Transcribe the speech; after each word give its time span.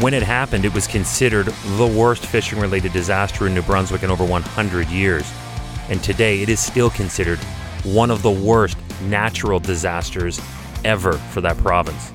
When 0.00 0.14
it 0.14 0.22
happened, 0.22 0.64
it 0.64 0.72
was 0.72 0.86
considered 0.86 1.48
the 1.76 1.86
worst 1.86 2.24
fishing 2.24 2.58
related 2.58 2.94
disaster 2.94 3.46
in 3.46 3.54
New 3.54 3.60
Brunswick 3.60 4.02
in 4.02 4.10
over 4.10 4.24
100 4.24 4.88
years. 4.88 5.30
And 5.90 6.02
today, 6.02 6.40
it 6.40 6.48
is 6.48 6.58
still 6.58 6.88
considered 6.88 7.38
one 7.84 8.10
of 8.10 8.22
the 8.22 8.30
worst 8.30 8.78
natural 9.02 9.60
disasters 9.60 10.40
ever 10.86 11.12
for 11.12 11.42
that 11.42 11.58
province. 11.58 12.14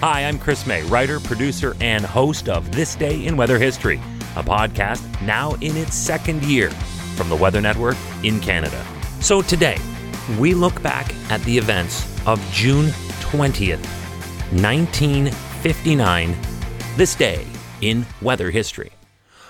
Hi, 0.00 0.26
I'm 0.26 0.38
Chris 0.38 0.66
Mei, 0.66 0.82
writer, 0.82 1.18
producer, 1.18 1.74
and 1.80 2.04
host 2.04 2.50
of 2.50 2.70
This 2.72 2.94
Day 2.94 3.24
in 3.24 3.34
Weather 3.34 3.58
History, 3.58 3.96
a 4.36 4.42
podcast 4.42 5.02
now 5.22 5.54
in 5.62 5.74
its 5.74 5.94
second 5.94 6.44
year 6.44 6.68
from 7.16 7.30
the 7.30 7.36
Weather 7.36 7.62
Network 7.62 7.96
in 8.24 8.40
Canada. 8.40 8.84
So 9.20 9.40
today, 9.40 9.78
we 10.38 10.52
look 10.52 10.82
back 10.82 11.14
at 11.30 11.40
the 11.44 11.56
events 11.56 12.04
of 12.26 12.38
June 12.52 12.88
20th, 13.20 13.86
1959, 14.60 16.36
this 16.96 17.14
day 17.14 17.46
in 17.82 18.06
weather 18.22 18.50
history. 18.50 18.90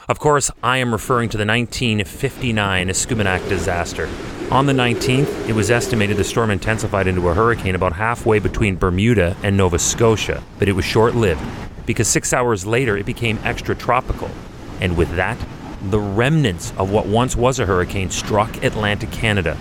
Of 0.09 0.19
course, 0.19 0.51
I 0.65 0.79
am 0.79 0.93
referring 0.93 1.29
to 1.31 1.37
the 1.37 1.47
1959 1.47 2.89
Escuminac 2.89 3.49
disaster. 3.49 4.09
On 4.51 4.67
the 4.67 4.73
19th, 4.73 5.49
it 5.49 5.53
was 5.53 5.71
estimated 5.71 6.17
the 6.17 6.25
storm 6.25 6.51
intensified 6.51 7.07
into 7.07 7.29
a 7.29 7.35
hurricane 7.35 7.77
about 7.77 7.93
halfway 7.93 8.41
between 8.41 8.77
Bermuda 8.77 9.37
and 9.45 9.57
Nova 9.57 9.79
Scotia, 9.79 10.43
but 10.59 10.69
it 10.69 10.73
was 10.73 10.85
short 10.85 11.15
lived 11.15 11.43
because 11.87 12.09
six 12.09 12.33
hours 12.33 12.67
later 12.67 12.97
it 12.97 13.07
became 13.07 13.39
extratropical. 13.39 14.31
And 14.81 14.97
with 14.97 15.15
that, 15.15 15.39
the 15.91 16.01
remnants 16.01 16.73
of 16.77 16.91
what 16.91 17.07
once 17.07 17.37
was 17.37 17.61
a 17.61 17.67
hurricane 17.67 18.11
struck 18.11 18.65
Atlantic 18.65 19.13
Canada, 19.13 19.55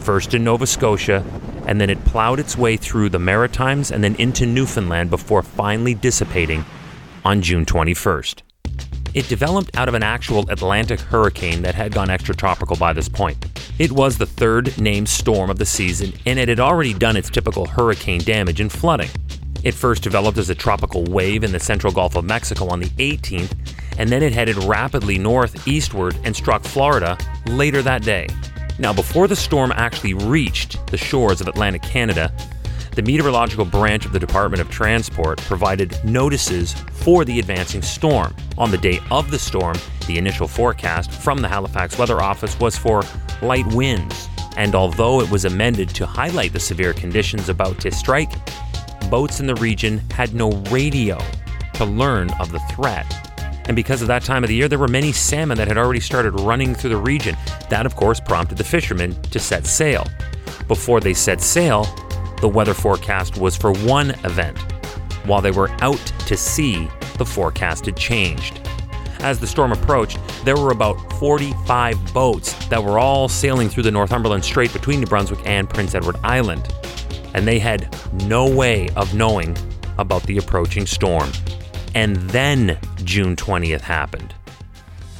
first 0.00 0.34
in 0.34 0.44
Nova 0.44 0.66
Scotia, 0.66 1.24
and 1.66 1.80
then 1.80 1.88
it 1.88 2.04
plowed 2.04 2.38
its 2.38 2.56
way 2.56 2.76
through 2.76 3.08
the 3.08 3.18
Maritimes 3.18 3.90
and 3.90 4.04
then 4.04 4.14
into 4.16 4.44
Newfoundland 4.44 5.08
before 5.08 5.42
finally 5.42 5.94
dissipating 5.94 6.66
on 7.24 7.42
June 7.42 7.64
21st. 7.64 8.42
It 9.12 9.28
developed 9.28 9.76
out 9.76 9.88
of 9.88 9.94
an 9.94 10.02
actual 10.02 10.48
Atlantic 10.50 11.00
hurricane 11.00 11.62
that 11.62 11.74
had 11.74 11.92
gone 11.92 12.08
extratropical 12.08 12.78
by 12.78 12.92
this 12.92 13.08
point. 13.08 13.44
It 13.78 13.90
was 13.90 14.16
the 14.16 14.26
third 14.26 14.80
named 14.80 15.08
storm 15.08 15.50
of 15.50 15.58
the 15.58 15.66
season, 15.66 16.12
and 16.26 16.38
it 16.38 16.48
had 16.48 16.60
already 16.60 16.94
done 16.94 17.16
its 17.16 17.28
typical 17.28 17.66
hurricane 17.66 18.20
damage 18.20 18.60
and 18.60 18.70
flooding. 18.70 19.10
It 19.64 19.74
first 19.74 20.02
developed 20.02 20.38
as 20.38 20.48
a 20.48 20.54
tropical 20.54 21.04
wave 21.04 21.44
in 21.44 21.52
the 21.52 21.60
central 21.60 21.92
Gulf 21.92 22.14
of 22.14 22.24
Mexico 22.24 22.68
on 22.68 22.80
the 22.80 22.88
18th, 22.90 23.56
and 23.98 24.08
then 24.08 24.22
it 24.22 24.32
headed 24.32 24.56
rapidly 24.64 25.18
northeastward 25.18 26.16
and 26.24 26.34
struck 26.34 26.62
Florida 26.62 27.18
later 27.46 27.82
that 27.82 28.02
day. 28.02 28.28
Now, 28.78 28.92
before 28.92 29.28
the 29.28 29.36
storm 29.36 29.72
actually 29.72 30.14
reached 30.14 30.86
the 30.86 30.96
shores 30.96 31.40
of 31.40 31.48
Atlantic 31.48 31.82
Canada, 31.82 32.32
the 32.94 33.02
meteorological 33.02 33.64
branch 33.64 34.04
of 34.04 34.12
the 34.12 34.18
Department 34.18 34.60
of 34.60 34.68
Transport 34.70 35.38
provided 35.42 35.98
notices 36.04 36.74
for 36.92 37.24
the 37.24 37.38
advancing 37.38 37.82
storm. 37.82 38.34
On 38.58 38.70
the 38.70 38.78
day 38.78 39.00
of 39.10 39.30
the 39.30 39.38
storm, 39.38 39.76
the 40.06 40.18
initial 40.18 40.48
forecast 40.48 41.12
from 41.12 41.38
the 41.38 41.48
Halifax 41.48 41.96
Weather 41.96 42.20
Office 42.20 42.58
was 42.58 42.76
for 42.76 43.02
light 43.42 43.66
winds. 43.68 44.28
And 44.56 44.74
although 44.74 45.20
it 45.20 45.30
was 45.30 45.44
amended 45.44 45.88
to 45.90 46.06
highlight 46.06 46.52
the 46.52 46.60
severe 46.60 46.92
conditions 46.92 47.48
about 47.48 47.78
to 47.80 47.92
strike, 47.92 48.32
boats 49.08 49.40
in 49.40 49.46
the 49.46 49.54
region 49.54 49.98
had 50.10 50.34
no 50.34 50.50
radio 50.70 51.18
to 51.74 51.84
learn 51.84 52.30
of 52.40 52.50
the 52.50 52.58
threat. 52.70 53.06
And 53.66 53.76
because 53.76 54.02
of 54.02 54.08
that 54.08 54.24
time 54.24 54.42
of 54.42 54.48
the 54.48 54.56
year, 54.56 54.68
there 54.68 54.80
were 54.80 54.88
many 54.88 55.12
salmon 55.12 55.56
that 55.58 55.68
had 55.68 55.78
already 55.78 56.00
started 56.00 56.32
running 56.40 56.74
through 56.74 56.90
the 56.90 56.96
region. 56.96 57.36
That, 57.68 57.86
of 57.86 57.94
course, 57.94 58.18
prompted 58.18 58.58
the 58.58 58.64
fishermen 58.64 59.14
to 59.22 59.38
set 59.38 59.64
sail. 59.64 60.06
Before 60.66 60.98
they 60.98 61.14
set 61.14 61.40
sail, 61.40 61.86
the 62.40 62.48
weather 62.48 62.74
forecast 62.74 63.38
was 63.38 63.56
for 63.56 63.72
one 63.72 64.10
event. 64.24 64.58
While 65.26 65.42
they 65.42 65.50
were 65.50 65.70
out 65.82 66.04
to 66.26 66.36
sea, 66.36 66.88
the 67.18 67.26
forecast 67.26 67.84
had 67.84 67.96
changed. 67.96 68.60
As 69.20 69.38
the 69.38 69.46
storm 69.46 69.72
approached, 69.72 70.18
there 70.46 70.56
were 70.56 70.70
about 70.70 70.94
45 71.18 72.14
boats 72.14 72.54
that 72.68 72.82
were 72.82 72.98
all 72.98 73.28
sailing 73.28 73.68
through 73.68 73.82
the 73.82 73.90
Northumberland 73.90 74.42
Strait 74.44 74.72
between 74.72 75.00
New 75.00 75.06
Brunswick 75.06 75.40
and 75.44 75.68
Prince 75.68 75.94
Edward 75.94 76.16
Island. 76.24 76.74
And 77.34 77.46
they 77.46 77.58
had 77.58 77.94
no 78.24 78.48
way 78.48 78.88
of 78.96 79.14
knowing 79.14 79.56
about 79.98 80.22
the 80.22 80.38
approaching 80.38 80.86
storm. 80.86 81.30
And 81.94 82.16
then 82.30 82.78
June 83.04 83.36
20th 83.36 83.82
happened. 83.82 84.34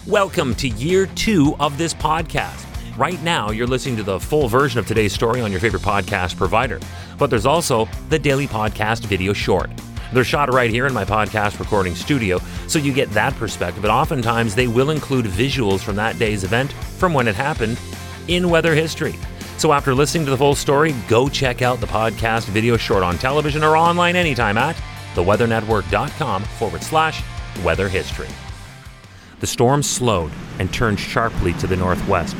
Welcome 0.06 0.55
to 0.55 0.69
year 0.69 1.05
two 1.05 1.55
of 1.61 1.77
this 1.77 1.93
podcast. 1.93 2.69
Right 2.97 3.23
now, 3.23 3.51
you're 3.51 3.67
listening 3.67 3.97
to 3.97 4.03
the 4.03 4.21
full 4.21 4.49
version 4.49 4.78
of 4.78 4.87
today's 4.87 5.12
story 5.12 5.41
on 5.41 5.51
your 5.51 5.61
favorite 5.61 5.83
podcast 5.83 6.37
provider, 6.37 6.81
but 7.19 7.31
there's 7.31 7.47
also 7.47 7.89
the 8.09 8.19
daily 8.19 8.47
podcast 8.47 9.06
video 9.06 9.33
short. 9.33 9.71
They're 10.12 10.25
shot 10.25 10.53
right 10.53 10.71
here 10.71 10.87
in 10.87 10.93
my 10.93 11.05
podcast 11.05 11.61
recording 11.61 11.95
studio, 11.95 12.41
so 12.67 12.79
you 12.79 12.93
get 12.93 13.11
that 13.12 13.34
perspective. 13.37 13.81
But 13.81 13.93
oftentimes, 13.93 14.55
they 14.55 14.67
will 14.67 14.91
include 14.91 15.27
visuals 15.27 15.81
from 15.81 15.97
that 15.97 16.19
day's 16.19 16.43
event 16.45 16.73
from 16.73 17.15
when 17.15 17.29
it 17.29 17.37
happened 17.37 17.79
in 18.29 18.50
weather 18.50 18.75
history. 18.75 19.15
So 19.56 19.73
after 19.73 19.95
listening 19.95 20.25
to 20.25 20.31
the 20.31 20.37
full 20.39 20.55
story, 20.55 20.95
go 21.09 21.29
check 21.29 21.62
out 21.62 21.81
the 21.81 21.87
podcast 21.87 22.47
video 22.47 22.77
short 22.77 23.03
on 23.03 23.19
television 23.19 23.62
or 23.62 23.77
online 23.77 24.17
anytime 24.17 24.59
at 24.59 24.77
theweathernetwork.com 25.15 26.43
forward 26.43 26.83
slash 26.83 27.23
weather 27.62 27.89
history. 27.89 28.29
The 29.39 29.47
storm 29.47 29.83
slowed 29.83 30.33
and 30.59 30.73
turned 30.73 30.99
sharply 31.00 31.53
to 31.55 31.67
the 31.67 31.77
northwest. 31.77 32.37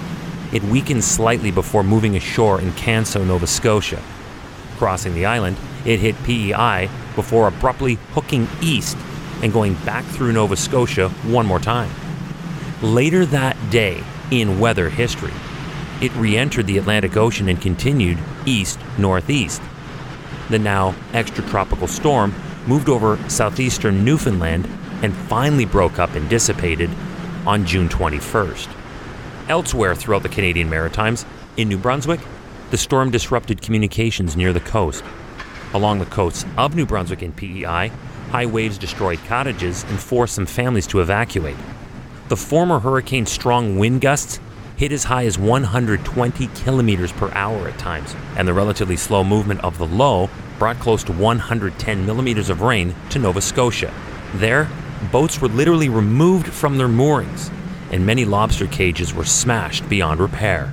It 0.53 0.65
weakened 0.65 1.05
slightly 1.05 1.50
before 1.50 1.84
moving 1.84 2.16
ashore 2.16 2.61
in 2.61 2.72
Canso, 2.72 3.25
Nova 3.25 3.47
Scotia. 3.47 4.03
Crossing 4.78 5.15
the 5.15 5.27
island, 5.27 5.56
it 5.84 6.00
hit 6.00 6.21
PEI 6.25 6.88
before 7.15 7.47
abruptly 7.47 7.94
hooking 8.12 8.49
east 8.60 8.97
and 9.43 9.53
going 9.53 9.75
back 9.87 10.05
through 10.05 10.33
Nova 10.33 10.56
Scotia 10.56 11.09
one 11.25 11.47
more 11.47 11.60
time. 11.60 11.91
Later 12.83 13.25
that 13.27 13.56
day, 13.71 14.03
in 14.31 14.59
weather 14.59 14.89
history, 14.89 15.33
it 16.00 16.12
re 16.15 16.37
entered 16.37 16.66
the 16.66 16.78
Atlantic 16.78 17.16
Ocean 17.16 17.49
and 17.49 17.60
continued 17.60 18.19
east 18.47 18.81
northeast. 18.99 19.62
The 20.49 20.59
now 20.59 20.93
extratropical 21.12 21.89
storm 21.89 22.34
moved 22.66 22.89
over 22.89 23.19
southeastern 23.28 24.05
Newfoundland 24.05 24.69
and 25.03 25.15
finally 25.15 25.65
broke 25.65 25.99
up 25.99 26.15
and 26.15 26.28
dissipated 26.28 26.91
on 27.47 27.65
June 27.65 27.89
21st. 27.89 28.79
Elsewhere 29.50 29.97
throughout 29.97 30.22
the 30.22 30.28
Canadian 30.28 30.71
Maritimes, 30.71 31.27
in 31.56 31.69
New 31.69 31.77
Brunswick, 31.77 32.21
the 32.71 32.78
storm 32.78 33.11
disrupted 33.11 33.61
communications 33.61 34.37
near 34.37 34.53
the 34.53 34.61
coast. 34.61 35.03
Along 35.75 35.99
the 35.99 36.06
coasts 36.06 36.47
of 36.56 36.77
New 36.77 36.87
Brunswick 36.87 37.21
and 37.21 37.34
PEI, 37.34 37.91
high 38.31 38.47
waves 38.47 38.78
destroyed 38.78 39.19
cottages 39.27 39.83
and 39.83 39.99
forced 39.99 40.37
some 40.37 40.47
families 40.47 40.87
to 40.87 41.00
evacuate. 41.00 41.56
The 42.28 42.37
former 42.37 42.78
hurricane 42.78 43.27
strong 43.27 43.77
wind 43.77 44.03
gusts 44.03 44.39
hit 44.77 44.93
as 44.93 45.03
high 45.03 45.27
as 45.27 45.37
120 45.37 46.47
kilometers 46.55 47.10
per 47.10 47.33
hour 47.33 47.66
at 47.66 47.77
times, 47.77 48.15
and 48.37 48.47
the 48.47 48.55
relatively 48.55 48.97
slow 48.97 49.25
movement 49.25 49.65
of 49.65 49.78
the 49.78 49.87
low 49.87 50.31
brought 50.60 50.78
close 50.78 51.03
to 51.03 51.12
110 51.12 52.06
millimeters 52.06 52.50
of 52.50 52.62
rain 52.62 52.94
to 53.09 53.19
Nova 53.19 53.41
Scotia. 53.41 53.93
There, 54.34 54.69
boats 55.10 55.41
were 55.41 55.49
literally 55.49 55.89
removed 55.89 56.47
from 56.47 56.78
their 56.78 56.87
moorings, 56.87 57.50
and 57.91 58.06
many 58.06 58.25
lobster 58.25 58.67
cages 58.67 59.12
were 59.12 59.25
smashed 59.25 59.89
beyond 59.89 60.21
repair. 60.21 60.73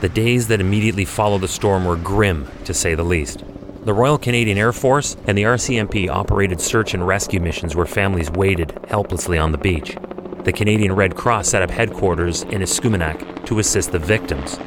The 0.00 0.08
days 0.08 0.48
that 0.48 0.60
immediately 0.60 1.04
followed 1.04 1.40
the 1.40 1.48
storm 1.48 1.84
were 1.84 1.96
grim, 1.96 2.46
to 2.64 2.74
say 2.74 2.94
the 2.94 3.02
least. 3.02 3.42
The 3.84 3.92
Royal 3.92 4.18
Canadian 4.18 4.58
Air 4.58 4.72
Force 4.72 5.16
and 5.26 5.36
the 5.36 5.42
RCMP 5.42 6.08
operated 6.08 6.60
search 6.60 6.94
and 6.94 7.06
rescue 7.06 7.40
missions 7.40 7.76
where 7.76 7.86
families 7.86 8.30
waited 8.30 8.78
helplessly 8.88 9.38
on 9.38 9.52
the 9.52 9.58
beach. 9.58 9.96
The 10.44 10.52
Canadian 10.52 10.94
Red 10.94 11.16
Cross 11.16 11.48
set 11.48 11.62
up 11.62 11.70
headquarters 11.70 12.42
in 12.42 12.60
Escuminac 12.60 13.46
to 13.46 13.58
assist 13.58 13.92
the 13.92 13.98
victims. 13.98 14.58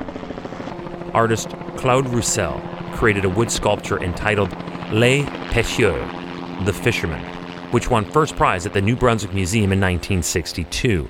Artist 1.14 1.50
Claude 1.78 2.08
Roussel 2.10 2.62
created 2.94 3.26
a 3.26 3.30
wood 3.30 3.52
sculpture 3.52 4.02
entitled 4.04 4.52
Les 4.92 5.24
Pêcheurs, 5.52 6.66
The 6.66 6.74
Fishermen, 6.74 7.24
which 7.72 7.90
won 7.90 8.06
first 8.06 8.36
prize 8.36 8.66
at 8.66 8.74
the 8.74 8.82
New 8.82 8.96
Brunswick 8.96 9.34
Museum 9.34 9.72
in 9.72 9.80
1962. 9.80 11.10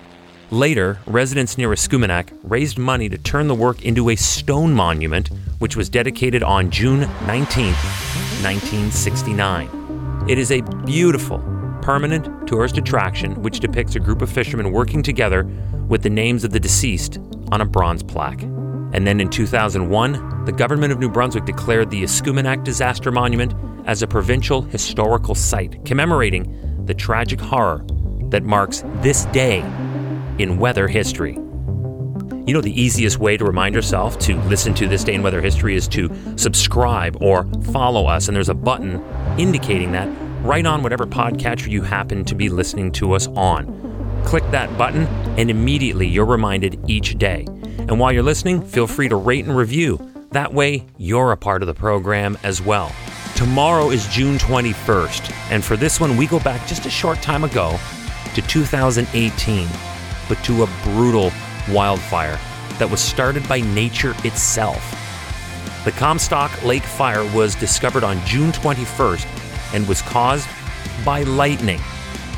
Later, 0.51 0.99
residents 1.05 1.57
near 1.57 1.71
Escuminac 1.71 2.29
raised 2.41 2.77
money 2.77 3.09
to 3.09 3.17
turn 3.17 3.49
the 3.49 3.55
work 3.55 3.83
into 3.83 4.09
a 4.09 4.15
stone 4.15 4.71
monument, 4.71 5.29
which 5.59 5.75
was 5.75 5.89
dedicated 5.89 6.41
on 6.41 6.71
June 6.71 7.01
19, 7.01 7.73
1969. 7.73 10.25
It 10.29 10.37
is 10.37 10.53
a 10.53 10.61
beautiful, 10.85 11.39
permanent 11.81 12.47
tourist 12.47 12.77
attraction 12.77 13.41
which 13.41 13.59
depicts 13.59 13.95
a 13.95 13.99
group 13.99 14.21
of 14.21 14.31
fishermen 14.31 14.71
working 14.71 15.03
together 15.03 15.43
with 15.89 16.01
the 16.01 16.09
names 16.09 16.45
of 16.45 16.51
the 16.51 16.61
deceased 16.61 17.19
on 17.51 17.59
a 17.59 17.65
bronze 17.65 18.01
plaque. 18.01 18.43
And 18.93 19.05
then 19.05 19.19
in 19.19 19.29
2001, 19.29 20.45
the 20.45 20.53
government 20.53 20.93
of 20.93 20.99
New 20.99 21.09
Brunswick 21.09 21.43
declared 21.43 21.89
the 21.89 22.03
Escuminac 22.03 22.63
Disaster 22.63 23.11
Monument 23.11 23.53
as 23.85 24.01
a 24.01 24.07
provincial 24.07 24.61
historical 24.61 25.35
site, 25.35 25.83
commemorating 25.83 26.85
the 26.85 26.93
tragic 26.93 27.41
horror 27.41 27.85
that 28.29 28.43
marks 28.43 28.85
this 29.01 29.25
day 29.25 29.61
in 30.39 30.57
weather 30.57 30.87
history. 30.87 31.33
You 32.45 32.53
know, 32.53 32.61
the 32.61 32.81
easiest 32.81 33.19
way 33.19 33.35
to 33.35 33.43
remind 33.43 33.75
yourself 33.75 34.17
to 34.19 34.37
listen 34.43 34.73
to 34.75 34.87
This 34.87 35.03
Day 35.03 35.15
in 35.15 35.21
Weather 35.21 35.41
History 35.41 35.75
is 35.75 35.87
to 35.89 36.09
subscribe 36.37 37.21
or 37.21 37.43
follow 37.73 38.05
us, 38.05 38.27
and 38.27 38.35
there's 38.35 38.47
a 38.47 38.53
button 38.53 39.03
indicating 39.37 39.91
that 39.91 40.07
right 40.41 40.65
on 40.65 40.81
whatever 40.81 41.05
podcatcher 41.05 41.69
you 41.69 41.81
happen 41.81 42.23
to 42.23 42.35
be 42.35 42.47
listening 42.47 42.91
to 42.93 43.13
us 43.13 43.27
on. 43.35 44.21
Click 44.25 44.49
that 44.51 44.77
button, 44.77 45.07
and 45.37 45.49
immediately 45.49 46.07
you're 46.07 46.25
reminded 46.25 46.79
each 46.89 47.17
day. 47.17 47.45
And 47.79 47.99
while 47.99 48.13
you're 48.13 48.23
listening, 48.23 48.61
feel 48.61 48.87
free 48.87 49.09
to 49.09 49.15
rate 49.17 49.45
and 49.45 49.55
review. 49.55 49.99
That 50.31 50.53
way, 50.53 50.85
you're 50.97 51.33
a 51.33 51.37
part 51.37 51.63
of 51.63 51.67
the 51.67 51.73
program 51.73 52.37
as 52.43 52.61
well. 52.61 52.93
Tomorrow 53.35 53.91
is 53.91 54.07
June 54.07 54.37
21st, 54.37 55.33
and 55.51 55.63
for 55.63 55.77
this 55.77 55.99
one, 55.99 56.17
we 56.17 56.27
go 56.27 56.39
back 56.39 56.65
just 56.67 56.85
a 56.85 56.89
short 56.89 57.21
time 57.21 57.43
ago 57.43 57.77
to 58.35 58.41
2018, 58.41 59.67
but 60.27 60.43
to 60.43 60.63
a 60.63 60.69
brutal 60.83 61.31
wildfire 61.69 62.39
that 62.79 62.89
was 62.89 62.99
started 62.99 63.47
by 63.47 63.61
nature 63.61 64.13
itself. 64.23 64.83
The 65.85 65.91
Comstock 65.91 66.63
Lake 66.63 66.83
Fire 66.83 67.23
was 67.33 67.55
discovered 67.55 68.03
on 68.03 68.23
June 68.25 68.51
21st 68.51 69.73
and 69.73 69.87
was 69.87 70.01
caused 70.01 70.47
by 71.05 71.23
lightning 71.23 71.79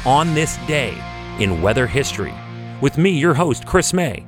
on 0.06 0.34
this 0.34 0.58
day 0.68 0.98
in 1.40 1.62
weather 1.62 1.88
history. 1.88 2.34
With 2.82 2.98
me, 2.98 3.12
your 3.12 3.34
host, 3.34 3.66
Chris 3.66 3.94
Mei. 3.94 4.26